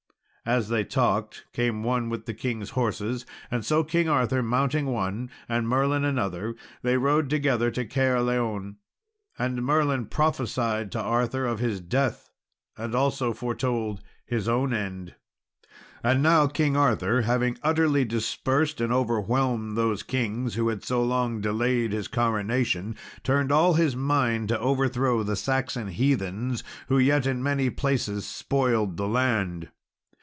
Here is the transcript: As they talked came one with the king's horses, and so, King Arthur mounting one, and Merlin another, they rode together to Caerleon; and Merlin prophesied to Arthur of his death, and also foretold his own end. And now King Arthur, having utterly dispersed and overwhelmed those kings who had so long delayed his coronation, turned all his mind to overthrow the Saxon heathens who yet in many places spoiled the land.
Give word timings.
As 0.43 0.69
they 0.69 0.83
talked 0.83 1.45
came 1.53 1.83
one 1.83 2.09
with 2.09 2.25
the 2.25 2.33
king's 2.33 2.71
horses, 2.71 3.27
and 3.51 3.63
so, 3.63 3.83
King 3.83 4.09
Arthur 4.09 4.41
mounting 4.41 4.87
one, 4.87 5.29
and 5.47 5.69
Merlin 5.69 6.03
another, 6.03 6.55
they 6.81 6.97
rode 6.97 7.29
together 7.29 7.69
to 7.69 7.85
Caerleon; 7.85 8.77
and 9.37 9.63
Merlin 9.63 10.07
prophesied 10.07 10.91
to 10.93 10.99
Arthur 10.99 11.45
of 11.45 11.59
his 11.59 11.79
death, 11.79 12.31
and 12.75 12.95
also 12.95 13.33
foretold 13.33 14.01
his 14.25 14.49
own 14.49 14.73
end. 14.73 15.13
And 16.03 16.23
now 16.23 16.47
King 16.47 16.75
Arthur, 16.75 17.21
having 17.21 17.59
utterly 17.61 18.03
dispersed 18.03 18.81
and 18.81 18.91
overwhelmed 18.91 19.77
those 19.77 20.01
kings 20.01 20.55
who 20.55 20.69
had 20.69 20.83
so 20.83 21.03
long 21.03 21.39
delayed 21.39 21.91
his 21.91 22.07
coronation, 22.07 22.95
turned 23.23 23.51
all 23.51 23.75
his 23.75 23.95
mind 23.95 24.49
to 24.49 24.59
overthrow 24.59 25.21
the 25.21 25.35
Saxon 25.35 25.89
heathens 25.89 26.63
who 26.87 26.97
yet 26.97 27.27
in 27.27 27.43
many 27.43 27.69
places 27.69 28.25
spoiled 28.25 28.97
the 28.97 29.07
land. 29.07 29.69